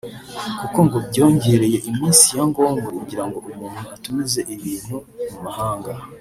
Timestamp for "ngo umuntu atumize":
3.27-4.41